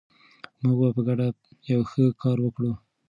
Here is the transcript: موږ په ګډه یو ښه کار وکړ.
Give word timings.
موږ 0.63 0.79
په 0.95 1.01
ګډه 1.07 1.27
یو 1.71 1.81
ښه 1.89 2.03
کار 2.21 2.37
وکړ. 2.41 2.63